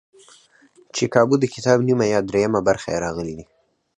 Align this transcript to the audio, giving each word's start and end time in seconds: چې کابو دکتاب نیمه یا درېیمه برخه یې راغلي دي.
چې 0.95 1.03
کابو 1.13 1.35
دکتاب 1.43 1.79
نیمه 1.87 2.05
یا 2.13 2.19
درېیمه 2.29 2.59
برخه 2.67 2.87
یې 2.93 3.01
راغلي 3.05 3.33
دي. 3.37 3.45